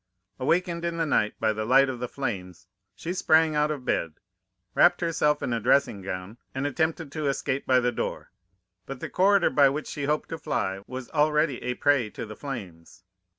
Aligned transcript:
Awakened 0.39 0.83
in 0.83 0.97
the 0.97 1.05
night 1.05 1.35
by 1.39 1.53
the 1.53 1.63
light 1.63 1.87
of 1.87 1.99
the 1.99 2.07
flames, 2.07 2.65
she 2.95 3.13
sprang 3.13 3.55
out 3.55 3.69
of 3.69 3.85
bed, 3.85 4.15
wrapped 4.73 4.99
herself 5.01 5.43
in 5.43 5.53
a 5.53 5.59
dressing 5.59 6.01
gown, 6.01 6.37
and 6.55 6.65
attempted 6.65 7.11
to 7.11 7.27
escape 7.27 7.67
by 7.67 7.79
the 7.79 7.91
door, 7.91 8.31
but 8.87 8.99
the 8.99 9.11
corridor 9.11 9.51
by 9.51 9.69
which 9.69 9.85
she 9.85 10.05
hoped 10.05 10.29
to 10.29 10.39
fly 10.39 10.81
was 10.87 11.11
already 11.11 11.61
a 11.61 11.75
prey 11.75 12.09
to 12.09 12.25
the 12.25 12.35
flames. 12.35 13.03